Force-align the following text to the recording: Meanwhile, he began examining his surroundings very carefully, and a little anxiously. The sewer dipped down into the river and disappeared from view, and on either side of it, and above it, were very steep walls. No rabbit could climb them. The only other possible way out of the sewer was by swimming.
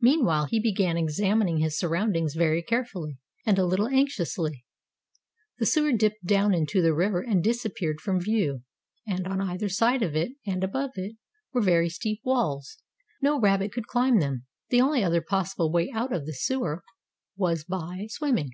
Meanwhile, 0.00 0.46
he 0.46 0.58
began 0.58 0.96
examining 0.96 1.58
his 1.58 1.78
surroundings 1.78 2.34
very 2.34 2.60
carefully, 2.60 3.18
and 3.46 3.56
a 3.56 3.64
little 3.64 3.86
anxiously. 3.86 4.64
The 5.60 5.66
sewer 5.66 5.92
dipped 5.92 6.24
down 6.26 6.52
into 6.54 6.82
the 6.82 6.92
river 6.92 7.20
and 7.20 7.40
disappeared 7.40 8.00
from 8.00 8.18
view, 8.18 8.64
and 9.06 9.28
on 9.28 9.40
either 9.40 9.68
side 9.68 10.02
of 10.02 10.16
it, 10.16 10.32
and 10.44 10.64
above 10.64 10.94
it, 10.96 11.14
were 11.52 11.62
very 11.62 11.88
steep 11.88 12.20
walls. 12.24 12.78
No 13.22 13.38
rabbit 13.38 13.70
could 13.72 13.86
climb 13.86 14.18
them. 14.18 14.44
The 14.70 14.80
only 14.80 15.04
other 15.04 15.20
possible 15.22 15.70
way 15.70 15.88
out 15.94 16.12
of 16.12 16.26
the 16.26 16.34
sewer 16.34 16.82
was 17.36 17.62
by 17.62 18.08
swimming. 18.10 18.50